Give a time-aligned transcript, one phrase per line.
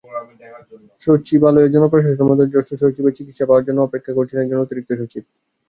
[1.01, 5.23] সচিবালয়ে জনপ্রশাসন মন্ত্রণালয়ের জ্যেষ্ঠ সচিবের সাক্ষাৎ পাওয়ার জন্য অপেক্ষা করছিলেন একজন অতিরিক্ত সচিব।